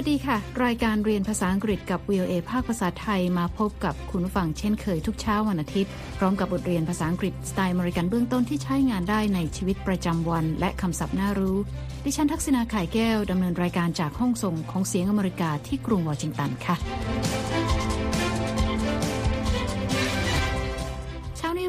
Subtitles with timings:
[0.00, 11.56] วัสดีค่ะ รายการเรียนภาษาอังกฤษกับ VOA ภาคภาษาไทยมาพบกับคุณฟังเช่นเคยทุกเช้าวันอาทิตย์ พร้อมกับบทเรียนภาษาอังกฤษสไตล์มริกันเบื้องต้นที่ใช้งานได้ในชีวิตประจำวัน และคำศัพท์น่ารู้
[12.04, 16.76] ดิฉันทักษณาไข่แก้วดำเนินรายการจากห้องส่งของเสียงอเมริกาที่กรุงวอชิงตันค่ะ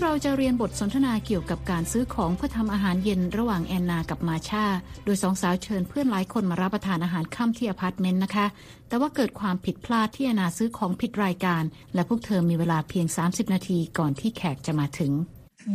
[0.09, 4.65] เราจะเรียนบทสนทนาเกี่ยวกับการซื้อของเพื่อทำอาหารเย็นระหว่างแอนนากับมาชา
[5.05, 8.47] โดยสองสาวเชิญเพื่อนหลายคนมารับประทานอาหารค่ำที่อพาร์ตเมนต์นะคะ
[8.87, 15.11] แต่ว่าเกิดความผิดพลาดที่แอนนาซื้อของผิดรายการ และพวกเธอมีเวลาเพียง 30 นาทีก่อนที่แขกจะมาถึง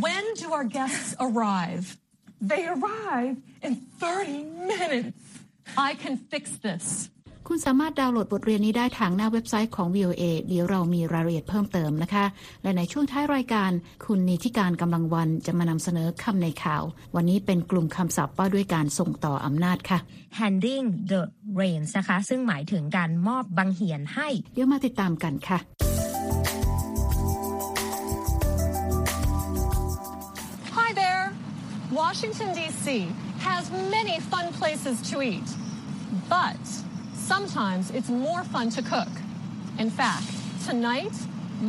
[0.04, 1.84] When do our guests arrive?
[2.52, 5.20] They arrive in 30 minutes.
[5.88, 6.84] I can fix this.
[7.48, 12.24] คุณสามารถดาวน์โหลดบทเรียนนี้ได้ทางหน้าเว็บไซต์ของ VOA เดี๋ยวเรามีรายละเอียดเพิ่มเติมนะคะ
[12.62, 13.70] และในช่วงท้ายรายการ
[14.04, 16.82] คุณนีธิกาญจน์ กำลังวรรณจะมานำเสนอคำในข่าว
[17.14, 19.98] วันนี้เป็นกลุ่มคำศัพท์ว่าด้วยการส่งต่ออำนาจค่ะ
[20.40, 21.22] handing the
[21.60, 25.58] reins นะคะ ซึ่งหมายถึงการมอบบังเหียนให้ เดี๋ยวมาติดตามกันค่ะ
[30.78, 31.24] Hi there
[32.00, 32.86] Washington D.C.
[33.48, 33.62] has
[33.96, 35.48] many fun places to eat
[36.34, 36.64] but
[37.34, 39.12] Sometimes it's more fun to cook.
[39.82, 40.28] In fact,
[40.68, 41.14] tonight,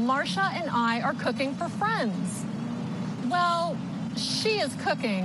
[0.10, 2.26] Marsha and I are cooking for friends.
[3.36, 3.62] Well,
[4.18, 5.24] she is cooking.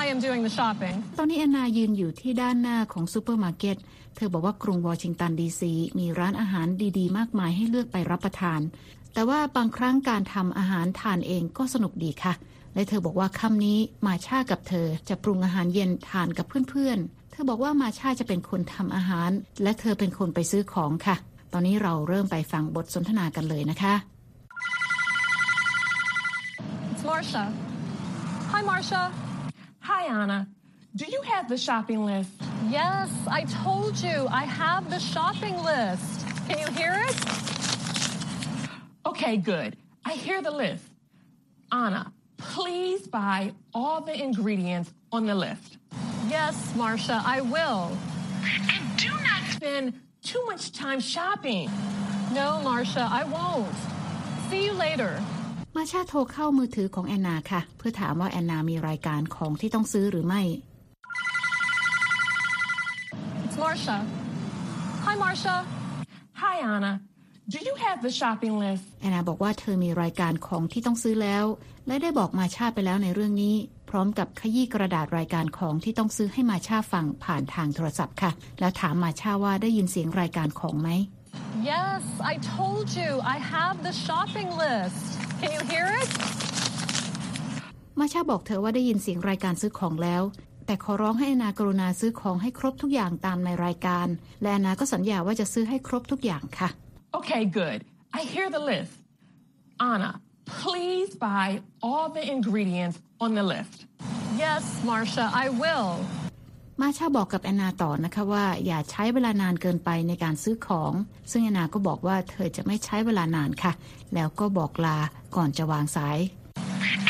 [0.00, 0.94] I am doing the shopping.
[1.18, 3.76] ตอนนี้แอนนายืนอยู่ที่ด้านหน้าของซูเปอร์มาร์เก็ต
[4.16, 6.66] เธอบอกว่ากรุงวอชิงตันดีซีมีร้านอาหาร
[6.98, 8.60] ดีๆ มากมายให้เลือกไปรับประทาน
[9.14, 12.34] แต่ว่าบางครั้งการทำอาหารทานเองก็สนุกดีค่ะ
[12.74, 19.30] และเธอบอกว่าค่ำนี้มาชากับเธอจะปรุงอาหารเย็นทานกับเพื่อนๆ เธอบอกว่ามาชาจะเป็นคนทำอาหาร
[19.62, 21.16] และเธอเป็นคนไปซื้อของค่ะ
[21.52, 23.94] ตอนนี้เราเริ่มไปฟังบทสนทนากันเลยนะคะ
[26.92, 27.44] It's Marsha.
[28.52, 29.02] Hi, Marsha.
[29.90, 30.40] Hi, Anna.
[31.00, 32.34] Do you have the shopping list?
[32.78, 36.08] Yes, I told you I have the shopping list.
[36.48, 37.16] Can you hear it?
[39.10, 39.70] Okay, good.
[40.10, 40.86] I hear the list.
[41.84, 42.02] Anna,
[42.39, 43.39] please buy
[43.73, 45.77] all the ingredients on the list.
[46.29, 47.81] Yes, Marcia, I will.
[48.73, 49.93] And do not spend
[50.29, 51.69] too much time shopping.
[52.33, 53.75] No, Marcia, I won't.
[54.49, 55.13] See you later.
[55.77, 60.41] มาชาโทรเข้ามือถือของแอนนาค่ะ เพื่อถามว่าแอนนามีรายการของที่ต้องซื้อหรือไม่
[63.45, 63.97] It's Marcia.
[65.05, 65.55] Hi, Marcia.
[66.41, 66.93] Hi, Anna.
[67.54, 68.84] Do you have the shopping list?
[69.00, 71.44] แอนนาบอกว่าเธอมีรายการของที่ต้องซื้อแล้ว
[71.86, 73.56] และได้บอกมาชาไปแล้วในเรื่องนี้
[73.90, 78.30] พร้อมกับขยี้กระดาษรายการของที่ต้องซื้อให้มาชาฟังผ่านทางโทรศัพท์ค่ะ
[78.60, 80.88] แล้วถามมาชาว่าได้ยินเสียงรายการของไหม
[81.70, 82.02] Yes
[82.32, 85.02] I told you I have the shopping list
[85.40, 86.08] Can you hear it
[87.98, 90.22] มาชาบอกเธอว่าได้ยินเสียงรายการซื้อของแล้ว
[90.66, 94.06] แต่ขอร้องให้อนากรุณาซื้อของให้ครบทุกอย่างตามในรายการ
[94.42, 96.70] และอนาก็สัญญาว่าจะซื้อให้ครบทุกอย่างค่ะ
[97.17, 97.79] Okay good
[98.19, 98.93] I hear the list
[99.91, 100.11] Anna
[100.61, 101.47] please buy
[101.81, 103.77] all the ingredients on the list
[104.43, 105.89] Yes Marcia I will
[106.81, 110.91] มาชาบอกกับแอนนาต่อนะคะว่า อย่าใช้เวลานานเกินไปในการซื้อของ
[111.31, 113.71] ซึ่งแอนนาก็บอกว่าเธอจะไม่ใช้เวลานานค่ะ
[114.13, 114.97] แล้วก็บอกลา
[115.35, 116.17] ก่อนจะวางสาย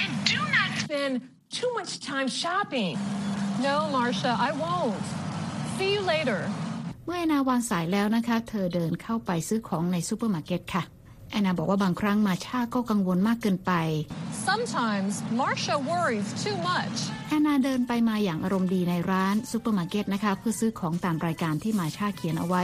[0.01, 1.13] And do not spend
[1.57, 2.95] too much time shopping
[3.67, 5.05] No Marcia I won't
[5.75, 6.68] See you later เ
[7.12, 10.82] เมื่อแอนนาวางสายแล้วนะคะ เธอเดินเข้าไปซื้อของในซูเปอร์มาร์เก็ตค่ะ
[11.30, 13.72] แอนนาบอกว่าบางครั้งมาชาก็กังวลมากเกินไป
[14.48, 22.62] Sometimes Marsha worries too much แอนนาเดินไปมาอย่างอารมณ์ดีในร้านซูเปอร์มาร์เก็ตนะคะ เพื่อซื้อของตามรายการที่มาชาเขียนเอาไว้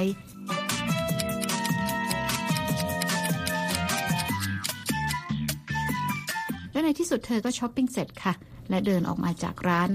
[6.73, 8.33] และในที่สุดเธอก็ช้อปปิ้งเสร็จค่ะ
[8.71, 9.91] และเดินออกมาจากร้าน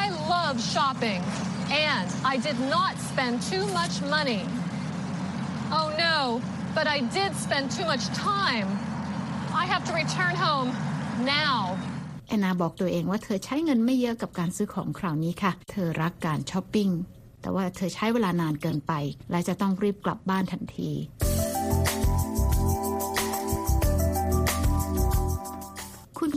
[0.00, 0.02] I
[0.32, 1.22] love shopping
[1.90, 4.42] and I did not spend too much money
[5.78, 6.18] Oh no
[6.76, 8.68] but I did spend too much time.
[9.62, 10.68] I have to return home
[11.36, 11.58] now.
[12.28, 16.88] แอนนาบอกตัวเองว่าเธอใช้เงินไม่เยอะกับการซื้อของคราวนี้ค่ะ เธอรักการช้อปปิ้ง
[17.40, 18.92] แต่ว่าเธอใช้เวลานานเกินไป
[19.30, 20.90] และจะต้องรีบกลับบ้านทันที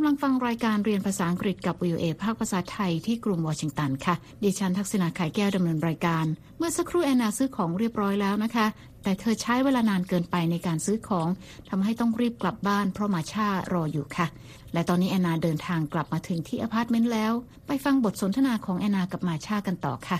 [0.07, 6.25] ำลังฟังรายการเรียนภาษาอังกฤษกับ VOA ภาคภาษาไทยที่กรุงวอชิงตันค่ะ ดิฉันทักษณาไข่แก้วดำเนินรายการ
[6.57, 8.67] เมื่อสักครู่แอนนาซื้อของเรียบร้อยแล้วนะคะ
[9.03, 11.27] แต่เธอใช้เวลานานเกินไปในการซื้อของ
[11.69, 14.27] ทำให้ต้องรีบกลับบ้านเพราะมาชารออยู่ค่ะ
[14.73, 17.33] และตอนนี้แอนนาเดินทางกลับมาถึงที่อพาร์ตเมนต์แล้ว
[17.67, 20.17] ไปฟังบทสนทนาของแอนนากับมาชากันต่อค่ะ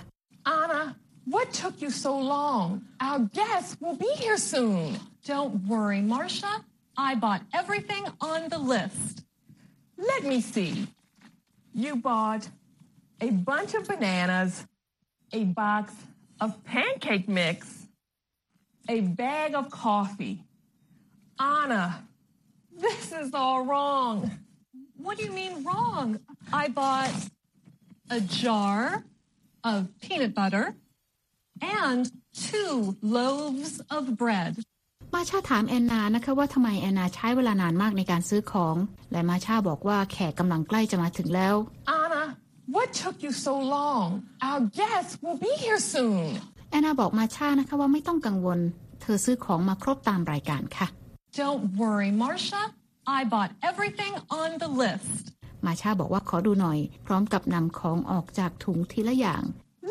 [0.60, 0.82] Anna
[1.34, 2.64] what took you so long
[3.08, 4.82] our guests will be here soon
[5.32, 6.54] Don't worry Marcia
[7.10, 9.27] I bought everything on the list
[9.98, 10.88] Let me see.
[11.74, 12.48] You bought
[13.20, 14.66] a bunch of bananas,
[15.34, 15.94] a box
[16.40, 17.88] of pancake mix,
[18.88, 20.44] a bag of coffee.
[21.40, 22.04] Anna,
[22.76, 24.32] this is all wrong.
[24.98, 26.20] What do you mean wrong?
[26.54, 27.14] I bought
[28.10, 29.04] a jar
[29.64, 30.76] of peanut butter
[31.62, 34.58] and two loaves of bread.
[35.14, 38.76] มาชาถามแอนนานะคะว่าทำไมแอนนาใช้เวลานานมากในการซื้อของ
[39.12, 41.56] และมาชาบอกว่าแขกกำลังใกล้จะมาถึงแล้ว
[42.00, 42.24] Anna,
[42.76, 44.06] what took you so long?
[44.48, 46.24] Our guests will be here soon.
[46.70, 48.60] แอนนาบอกมาชานะคะว่าไม่ต้องกังวล
[49.02, 50.88] เธอซื้อของมาครบตามรายการค่ะ
[51.42, 52.64] Don't worry, Marcia.
[53.18, 55.24] I bought everything on the list.
[55.66, 59.44] มาชาบอกว่าขอดูหน่อย พร้อมกับนำของออกจากถุงทีละอย่าง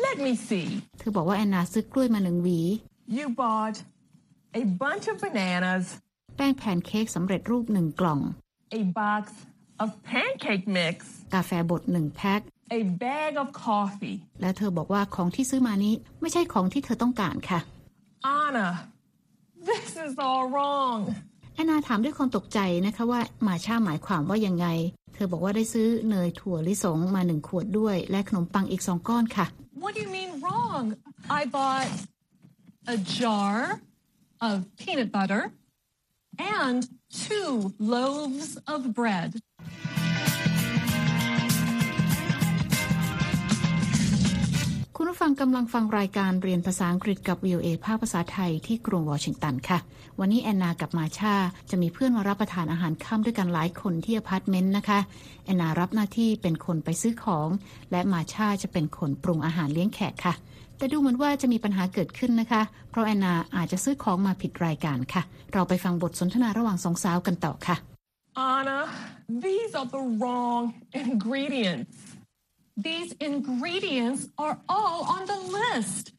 [0.05, 0.67] Let me see.
[0.99, 2.59] เธอบอกว่าแอนนาซื้อกล้วยมาหนึ่งหวี
[3.17, 3.75] You bought
[4.61, 5.85] a bunch of bananas,
[6.37, 8.19] แป้งแผ่นเค้กสำเร็จรูปหนึ่งกล่อง
[8.79, 9.23] a box
[9.83, 10.95] of pancake mix,
[11.33, 12.41] กาแฟบดหนึ่งแพ็ค
[12.79, 14.17] a bag of coffee.
[14.41, 17.59] และเธอบอกว่าของที่ซื้อมานี้ไม่ใช่ของที่เธอต้องการค่ะ
[18.41, 18.69] Anna,
[19.69, 20.99] this is all wrong.
[21.55, 24.67] แอนนาถามด้วยความตกใจนะคะว่ามาชาหมายความว่ายังไง
[25.13, 29.45] เธอบอกว่าได้ซื้อเนยถั่วลิสงมาหนึ่งขวดด้วย และขนมปังอีกสองก้อนค่ะ
[29.83, 30.83] What do you mean wrong?
[31.39, 31.89] I bought
[32.95, 33.55] a jar
[34.41, 35.51] of peanut butter
[36.37, 39.41] and two loaves of bread.
[44.99, 49.79] คุณผู้ฟังกำลังฟังรายการเรียนภาษาอังกฤษกับ VOA ภาคภาษาไทยที่กรุงวอชิงตันค่ะ
[50.19, 51.35] วันนี้แอนนากับมาชา
[51.69, 54.99] จะมีเพื่อนมารับประทานอาหารค่ำด้วยกันหลายคนที่อพาร์ตเมนต์นะคะ
[55.45, 57.49] แอนนารับหน้าที่เป็นคนไปซื้อของ
[57.91, 60.33] และมาชาจะเป็นคนปรุงอาหารเลี้ยงแขกค่ะ
[60.77, 65.21] แต่ดูเหมือนว่าจะมีปัญหาเกิดขึ้นนะคะ เพราะแอนนาอาจจะซื้อของมาผิดรายการค่ะ
[65.53, 67.77] เราไปฟังบทสนทนาระหว่างสองสาวกันต่อค่ะ
[68.55, 68.79] Anna,
[69.45, 70.63] these are the wrong
[70.93, 71.97] ingredients.
[72.89, 76.13] These ingredients are all on the list.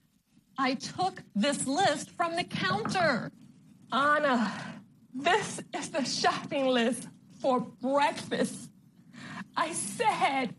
[0.58, 3.30] I took this list from the counter.
[3.92, 4.36] Anna,
[5.14, 7.06] this is the shopping list
[7.40, 8.70] for breakfast.
[9.56, 10.56] I said,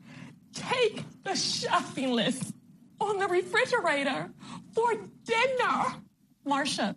[0.53, 2.53] take the shopping list
[3.00, 4.30] on the refrigerator
[4.74, 4.88] for
[5.32, 5.78] dinner.
[6.46, 6.96] Marcia,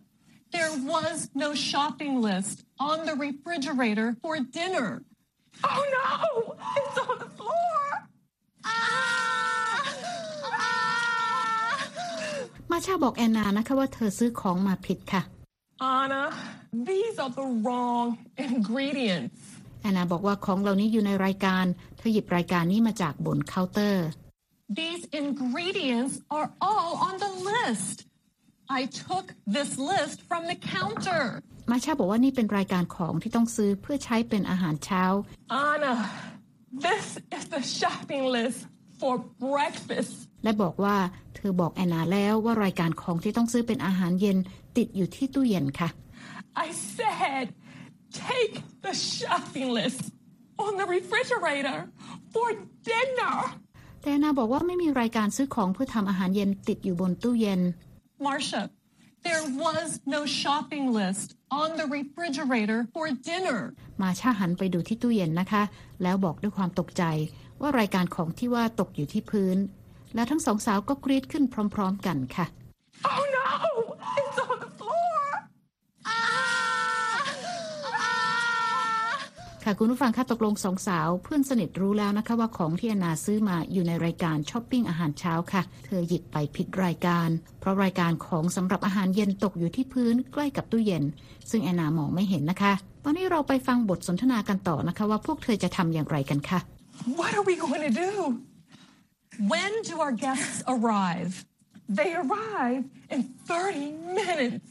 [0.51, 5.03] there was no shopping list on the refrigerator for dinner.
[5.63, 7.77] Oh no, it's on the floor.
[12.71, 15.21] มาชาบอกแอนนานะคะว่าเธอซื้อของมาผิดค่ะ
[15.97, 16.23] Anna,
[16.89, 18.07] these are the wrong
[18.47, 19.41] ingredients.
[19.81, 21.65] แอนนาบอกว่าของเหล่านี้อยู่ในรายการ
[21.97, 24.07] เธอหยิบรายการนี้มาจากบนเคาน์เตอร์
[24.81, 27.97] These ingredients are all on the list.
[28.79, 29.25] I took
[29.55, 31.23] this list from the counter.
[31.71, 35.03] มาชาบอกว่านี่เป็นรายการของที่ต้องซื้อเพื่อใช้เป็นอาหารเช้า
[35.67, 35.93] Anna,
[36.87, 37.05] this
[37.37, 38.59] is the shopping list
[38.99, 39.13] for
[39.45, 40.15] breakfast.
[40.43, 40.97] และบอกว่า
[41.35, 44.37] เธอบอกแอนนาแล้วว่ารายการของที่ต้องซื้อเป็นอาหารเย็น
[44.77, 45.89] ติดอยู่ที่ตู้เย็นค่ะ
[46.65, 46.67] I
[46.97, 47.45] said,
[48.29, 48.55] take
[48.85, 50.03] the shopping list
[50.65, 51.79] on the refrigerator
[52.33, 52.47] for
[52.91, 53.35] dinner.
[54.02, 57.60] แต่แอนนาบอกว่าไม่มีรายการซื้อของเพื่อทำอาหารเย็นติดอยู่บนตู้เย็น
[58.26, 58.62] Marcia,
[59.28, 61.28] there was no shopping list
[61.62, 63.58] on the refrigerator for dinner.
[64.02, 65.62] มาชาหันไปดูที่ตู้เย็นนะคะ
[66.02, 67.02] แล้วบอกด้วยความตกใจ
[67.60, 69.58] ว่ารายการของที่ว่าตกอยู่ที่พื้น
[70.14, 72.46] แล้วทั้งสองสาวก็กรีดขึ้นพร้อม ๆ กันค่ะ
[73.14, 73.48] Oh no,
[74.20, 75.20] it's on the floor.
[79.66, 87.28] ค่ะคุณผู้ฟังคะตกลงสองสาวเพื่อนสนิทรู้แล้วนะคะว่าของที่แอนนาซื้อมาอยู่ในรายการช้อปปิ้งอาหารเช้าค่ะ เธอหยิบไปผิดรายการ
[87.60, 91.04] เพราะรายการของสำหรับอาหารเย็นตกอยู่ที่พื้นใกล้กับตู้เย็น
[91.50, 92.72] ซึ่งแอนนามองไม่เห็นนะคะ
[93.04, 96.58] ตอนนี้เราไปฟังบทสนทนากันต่อนะคะ ว่าพวกเธอจะทำอย่างไรกันค่ะ
[97.20, 98.12] What are we going to do?
[99.52, 101.32] When do our guests arrive?
[101.98, 102.82] They arrive
[103.14, 103.90] in 30
[104.20, 104.68] minutes.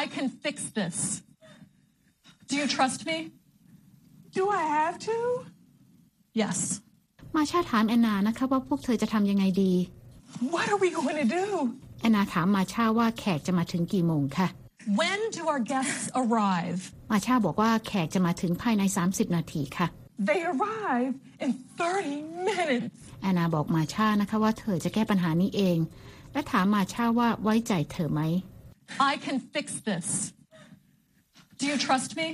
[0.00, 1.22] I can fix this.
[2.48, 3.16] Do you trust me?
[4.34, 5.16] Do I have to?
[6.42, 6.58] Yes.
[7.36, 9.72] มาชาถามแอนนานะคะว่าพวกเธอจะทำยังไงดี
[10.54, 11.46] What are we going to do?
[12.00, 14.48] แอนนาถามมาชาว่าแขกจะมาถึงกี่โมงค่ะ
[15.00, 16.80] When do our guests arrive?
[17.10, 19.86] มาชาบอกว่าแขกจะมาถึงภายใน 30 นาทีค่ะ
[20.30, 21.12] They arrive
[21.44, 22.86] in 30 minutes.
[23.22, 25.78] แอนนาบอกมาชานะคะว่าเธอจะแก้ปัญหานี้เอง
[26.32, 28.22] และถามมาชาว่าไว้ใจเธอไหม
[29.10, 30.06] I can fix this.
[31.58, 32.26] Do you trust me?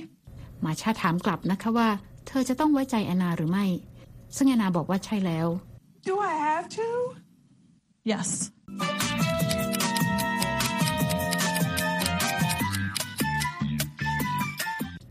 [0.65, 1.89] มาชาถามกลับนะคะว่า
[2.27, 3.65] เธอจะต้องไว้ใจแอนนาหรือไม่
[4.35, 5.47] ซึ่งแอนนาบอกว่าใช่แล้ว
[6.07, 6.87] Do I have to?
[8.11, 8.29] Yes.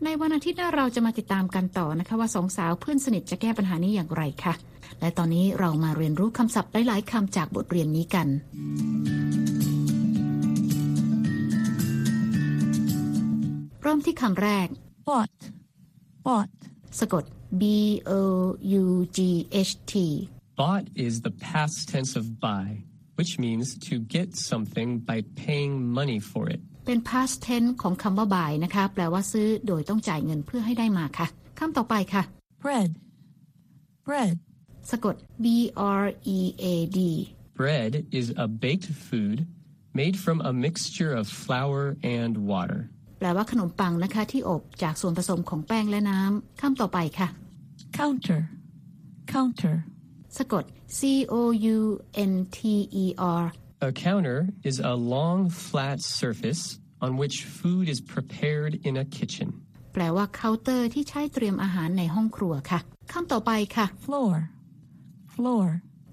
[0.03, 4.53] ในวันอาทิตย์หน้าเราจะมาติดตามกันต่อนะคะ ว่าสองสาวเพื่อนสนิทจะแก้ปัญหานี้อย่างไรคะะ
[4.99, 8.27] และตอนนี้เรามาเรียนรู้คำศัพท์หลายๆคำจากบทเรียนนี้กัน
[13.81, 14.67] เริ่มที่คำแรก
[15.09, 15.41] bought,
[16.27, 16.49] bought,
[16.99, 17.23] สะกด
[17.61, 17.63] b
[18.09, 18.11] o
[18.81, 18.83] u
[19.17, 19.19] g
[19.69, 19.93] h t
[20.59, 22.67] Bought is the past tense of buy,
[23.17, 26.61] which means to get something by paying money for it.
[26.85, 31.27] เป็น past tense ของคำว่า buy นะคะ แปลว่าซื้อโดยต้องจ่ายเงินเพื่อให้ได้มาค่ะ
[31.59, 32.23] คำต่อไปค่ะ
[32.63, 32.89] bread,
[34.07, 34.35] bread,
[34.91, 35.45] สะกด b
[36.01, 36.05] r
[36.37, 36.65] e a
[36.97, 36.99] d
[37.59, 39.37] Bread is a baked food
[39.99, 41.81] made from a mixture of flour
[42.19, 42.81] and water.
[43.19, 47.27] แปลว่าขนมปังนะคะ ที่อบจากส่วนผสมของแป้งและน้ำคำต่อไปค่ะ
[47.97, 48.41] counter,
[49.33, 49.75] counter,
[50.37, 50.63] สะกด
[50.97, 50.99] c
[51.31, 51.33] o
[51.75, 51.77] u
[52.31, 52.59] n t
[53.03, 53.05] e
[53.41, 53.43] r
[53.87, 56.63] A counter is a long, flat surface
[57.05, 59.49] on which food is prepared in a kitchen.
[59.93, 62.79] แปลว่าเคาน์เตอร์ที่ใช้เตรียมอาหารในห้องครัวค่ะ
[63.11, 64.33] คำต่อไปค่ะ floor,
[65.33, 65.65] floor.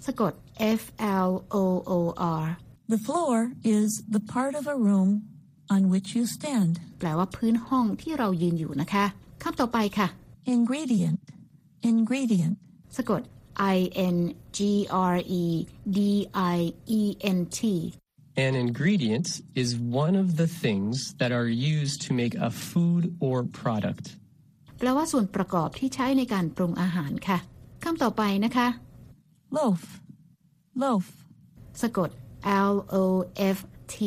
[0.07, 0.33] สะกด
[0.81, 0.83] f
[1.29, 1.57] l o
[1.91, 1.93] o
[2.43, 2.45] r
[2.93, 3.35] The floor
[3.77, 5.11] is the part of a room
[5.74, 6.74] on which you stand.
[7.00, 9.06] แปลว่าพื้นห้องที่เรายืนอยู่นะคะ
[9.44, 10.08] คำต่อไปค่ะ
[10.56, 11.20] Ingredient,
[11.92, 12.56] ingredient.
[12.98, 13.22] สะกด
[13.75, 13.78] i
[14.16, 14.18] n
[14.58, 14.60] g
[15.13, 15.46] r e
[15.98, 16.00] d
[16.56, 16.58] i
[17.00, 17.01] e
[17.38, 17.60] n t
[18.46, 19.28] An ingredient
[19.62, 19.70] is
[20.06, 24.06] one of the things that are used to make a food or product.
[24.78, 27.38] แปลว่าส่วนประกอบที่ใช้ในการปรุงอาหารค่ะ
[27.84, 28.68] คำต่อไปนะคะ
[29.56, 29.82] Loaf,
[30.82, 31.06] loaf.
[31.82, 32.10] สะกด
[32.70, 33.06] l o
[33.56, 33.58] f
[33.94, 33.98] t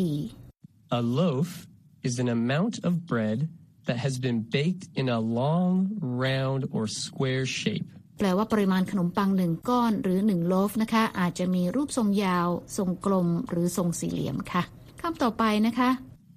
[0.90, 1.66] A loaf
[2.02, 3.49] is an amount of bread
[3.87, 7.88] that has been baked in a long, round, or square shape.
[8.18, 14.62] แปลว่าปริมาณขนมปังหนึ่งก้อนหรือหนึ่งโลฟนะคะ อาจจะมีรูปทรงยาว ทรงกลมหรือทรงสี่เหลี่ยมค่ะ
[15.00, 15.90] คำต่อไปนะคะ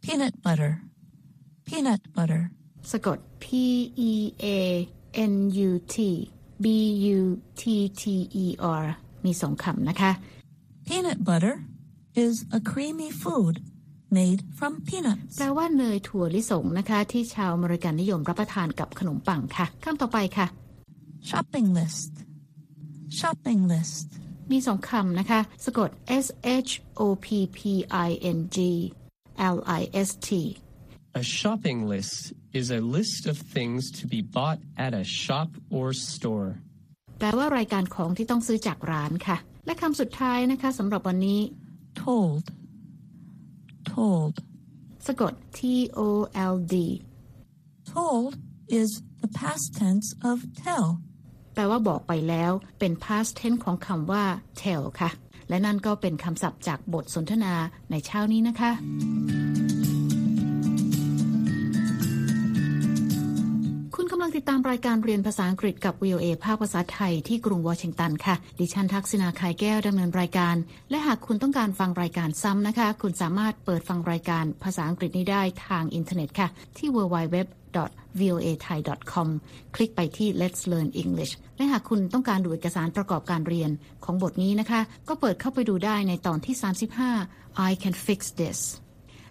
[0.03, 0.71] Peanut butter,
[1.67, 2.43] peanut butter.
[2.91, 3.45] สะกด p
[4.11, 4.47] e a
[5.31, 5.33] n
[5.67, 5.97] u t
[6.63, 6.65] b
[7.17, 7.19] u
[7.61, 7.63] t
[8.01, 8.03] t
[8.43, 8.45] e
[8.81, 8.85] r
[9.25, 10.11] มีสองคำนะคะ
[10.87, 11.55] Peanut butter
[12.23, 13.55] is a creamy food
[14.18, 15.34] Made from peanuts.
[15.38, 20.46] แปลว่าเนยถั่วลิสงนะคะ ที่ชาวอเมริกันนิยมรับประทานกับขนมปังค่ะคำต่อไปค่ะ
[21.30, 22.12] Shopping list,
[23.18, 24.08] shopping list.
[24.52, 25.90] มีสองคำนะคะ สะกด
[26.24, 26.26] s
[26.68, 27.26] h o p
[27.56, 27.58] p
[28.08, 28.58] i n g
[29.54, 30.30] l i s t
[31.20, 32.16] A shopping list
[32.60, 36.48] is a list of things to be bought at a shop or store.
[37.18, 41.40] แปลว่ารายการของที่ต้องซื้อจากร้านค่ะ และคำสุดท้ายนะคะสำหรับวันนี้
[42.00, 42.44] Told,
[43.94, 44.34] told.
[45.06, 45.60] สะกด t
[45.98, 46.00] o
[46.52, 46.74] l d
[47.90, 48.32] Told
[48.78, 48.90] is
[49.22, 50.86] the past tense of tell.
[51.54, 54.24] แปลว่าบอกไปแล้วเป็น past tense ของคำว่า
[54.62, 55.10] tell ค่ะ
[55.48, 57.54] และนั่นก็เป็นคำศัพท์จากบทสนทนา
[57.90, 59.81] ในเช้านี้นะคะ
[64.36, 70.56] ติดตามรายการเรียนภาษาอังกฤษกับ VOA ภาคภาษาไทยที่กรุงวอชิงตันค่ะ ดิฉันทักษณาคายแก้วดำเนินรายการ
[70.90, 76.48] และหากคุณต้องการฟังรายการซ้ำนะคะ คุณสามารถเปิดฟังรายการภาษาอังกฤษนี้ได้ทางอินเทอร์เน็ตค่ะ
[76.78, 77.36] ที่ www
[78.20, 78.78] voa thai
[79.12, 79.28] com
[79.74, 83.70] คลิกไปที่ Let's Learn English และหากคุณต้องการดูเอกสารประกอบการเรียน
[84.04, 86.54] ของบทนี้นะคะ ก็เปิดเข้าไปดูได้ในตอนที่
[87.10, 88.60] 35 I can fix this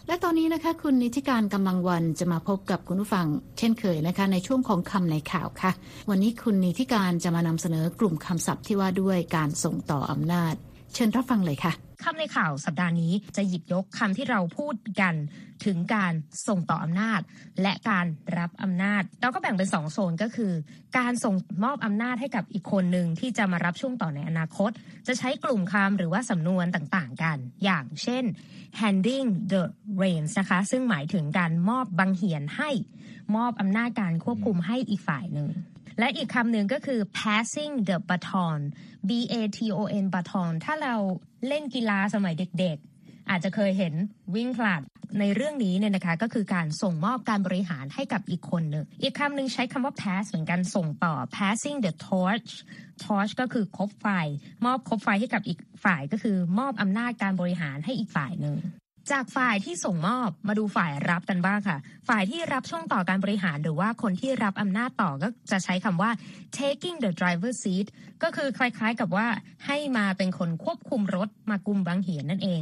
[0.07, 3.27] และตอนนี้นะคะ คุณนิติการกำลังวันจะมาพบกับคุณผู้ฟัง
[3.57, 5.71] เช่นเคยนะคะ ในช่วงของคำในข่าวค่ะ
[6.09, 10.53] วันนี้คุณนิติการจะมานำเสนอกลุ่มคำศัพท์ที่ว่าด้วยการส่งต่ออำนาจ
[10.93, 15.15] เชิญรับฟังเลยค่ะ คำในข่าวสัปดาห์นี้จะหยิบยกคำที่เราพูดกัน
[15.65, 16.13] ถึงการ
[16.47, 17.21] ส่งต่ออำนาจ
[17.61, 18.05] และการ
[18.37, 20.53] รับอำนาจ เราก็แบ่งเป็นสองโซนก็คือ
[20.97, 24.71] การส่งมอบอำนาจให้กับอีกคนหนึ่งที่จะมารับช่วงต่อในอนาคต
[25.07, 28.23] จะใช้กลุ่มคำหรือว่าสำนวนต่างๆกัน อย่างเช่น
[28.81, 29.63] handing the
[30.01, 32.69] reins นะคะ ซึ่งหมายถึงการมอบบังเหียนให้
[33.35, 35.49] มอบอำนาจการควบคุมให้อีกฝ่ายหนึ่ง
[35.99, 38.59] และอีกคำหนึ่งก็คือ passing the baton
[39.09, 40.95] b a t o n baton ถ้าเรา
[41.47, 43.93] เล่นกีฬาสมัยเด็กๆ อาจจะเคยเห็น
[44.35, 44.81] วิ่งผลัด
[45.19, 52.51] ในเรื่องนี้เนี่ยนะคะก็คือการส่งมอบการบริหารให้กับอีกคนหนึ่ง อีกคำหนึ่งใช้คำว่า pass เหมือนกันส่งต่อ passing the torch
[53.03, 54.07] torch ก็คือคบไฟ
[54.65, 58.55] มอบคบไฟให้กับอีกฝ่ายก็คือมอบอำนาจการบริหารให้อีกฝ่ายหนึ่ง
[59.11, 61.77] จากฝ่ายที่ส่งมอบมาดูฝ่ายรับกันบ้างค่ะ
[62.09, 66.11] ฝ่ายที่รับช่วงต่อการบริหารหรือว่าคนที่รับอำนาจต่อก็จะใช้คำว่า
[66.57, 67.87] taking the driver seat
[68.23, 69.27] ก็คือคล้ายๆกับว่า
[69.65, 72.61] ให้มาเป็นคนควบคุมรถมากุมบังเหียนนั่นเอง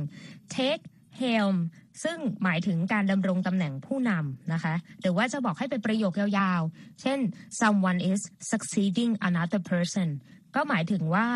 [0.56, 0.84] take
[1.22, 1.56] helm
[2.04, 7.20] ซึ่งหมายถึงการดำรงตำแหน่งผู้นำนะคะ หรือว่าจะบอกให้เป็นประโยคยาวๆ เช่น
[7.62, 10.08] someone is succeeding another person
[10.56, 11.28] ก็หมายถึงว่า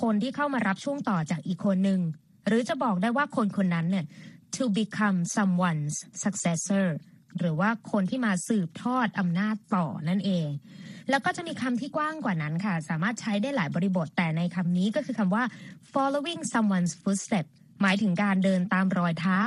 [0.00, 2.00] คนที่เข้ามารับช่วงต่อจากอีกคนหนึ่ง
[2.46, 4.04] หรือจะบอกได้ว่าคนคนนั้นเนี่ย
[4.56, 6.86] to become someone's successor
[7.38, 10.48] หรือว่าคนที่มาสืบทอดอำนาจต่อนั่นเอง
[11.10, 15.44] แล้วก็จะมีคำที่กว้างกว่านั้นค่ะ สามารถใช้ได้หลายบริบทแต่ในคำนี้ก็คือคำว่า
[15.92, 17.46] following someone's footstep
[17.82, 19.40] หมายถึงการเดินตามรอยเท้า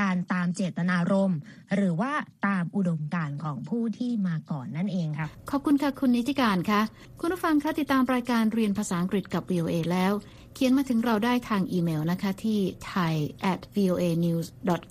[0.00, 1.38] การตามเจตนารมณ์
[1.74, 2.12] หรือว่า
[2.46, 6.80] ตามอุดมการณ์ของผู้ที่มาก่อนนั่นเองค่ะขอบคุณค่ะคุณนิติการค่ะ
[7.20, 10.12] คุณผู้ฟังคะติดตามรายการเรียนภาษาอังกฤษกับ VOA แล้ว
[10.54, 13.14] เขียนมาถึงเราได้ทางอีเมลนะคะที่ thai
[13.52, 14.46] at voa news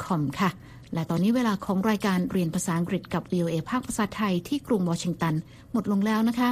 [0.05, 0.49] com ค่ะ
[0.93, 5.33] และตอนนี้เวลาของรายการเรียนภาษาอังกฤษกับ VOA ภาคภาษาไทยที่กรุงวอชิงตัน
[5.71, 6.49] หมดลงแล้วนะคะ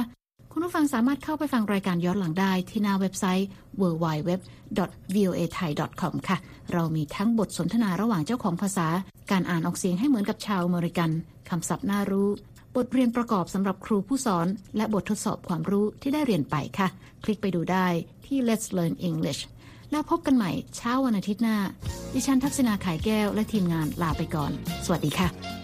[0.56, 3.48] คุณผู้ฟังสามารถเข้าไปฟังรายการย้อนหลังได้ที่หน้าเว็บไซต์
[3.80, 6.36] www.voathai.com ค่ะ
[6.72, 8.86] เรามีทั้งบทสนทนาระหว่างเจ้าของภาษา
[9.30, 11.10] การอ่านออกเสียงให้เหมือนกับชาวอเมริกัน
[11.50, 12.28] คำศัพท์น่ารู้
[12.76, 14.46] บทเรียนประกอบสำหรับครูผู้สอน
[14.76, 16.88] และบททดสอบความรู้ที่ได้เรียนไปค่ะ
[17.24, 17.86] คลิกไปดูได้
[18.26, 19.40] ที่ Let's Learn English
[19.90, 21.56] แล้วพบกันใหม่เช้าวันอาทิตย์หน้า
[22.14, 24.52] ดิฉันทักษณาขายแก้วและทีมงานลาไปก่อน
[24.84, 25.63] สวัสดีค่ะ